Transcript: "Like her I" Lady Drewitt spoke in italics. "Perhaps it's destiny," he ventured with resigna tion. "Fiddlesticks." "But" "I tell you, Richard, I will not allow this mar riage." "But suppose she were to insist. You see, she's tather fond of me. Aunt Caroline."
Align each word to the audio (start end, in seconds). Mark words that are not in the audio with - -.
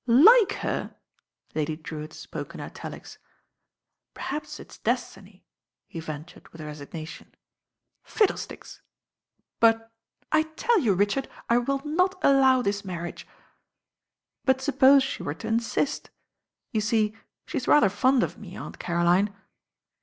"Like 0.07 0.53
her 0.65 0.95
I" 0.95 1.51
Lady 1.53 1.77
Drewitt 1.77 2.11
spoke 2.11 2.55
in 2.55 2.59
italics. 2.59 3.19
"Perhaps 4.15 4.59
it's 4.59 4.79
destiny," 4.79 5.45
he 5.87 5.99
ventured 5.99 6.49
with 6.49 6.59
resigna 6.59 7.07
tion. 7.07 7.35
"Fiddlesticks." 8.01 8.81
"But" 9.59 9.91
"I 10.31 10.41
tell 10.57 10.79
you, 10.79 10.95
Richard, 10.95 11.29
I 11.49 11.59
will 11.59 11.83
not 11.85 12.15
allow 12.23 12.63
this 12.63 12.83
mar 12.83 13.03
riage." 13.03 13.25
"But 14.43 14.59
suppose 14.59 15.03
she 15.03 15.21
were 15.21 15.35
to 15.35 15.47
insist. 15.47 16.09
You 16.71 16.81
see, 16.81 17.15
she's 17.45 17.65
tather 17.67 17.91
fond 17.91 18.23
of 18.23 18.39
me. 18.39 18.55
Aunt 18.57 18.79
Caroline." 18.79 19.31